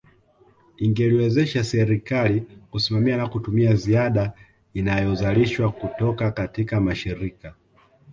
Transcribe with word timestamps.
Ingeliwezesha 0.77 1.63
serikali 1.63 2.41
kusimamia 2.71 3.17
na 3.17 3.27
kutumia 3.27 3.75
ziada 3.75 4.33
inayozalishwa 4.73 5.71
kutoka 5.71 6.31
katika 6.31 6.81
mashirika 6.81 7.55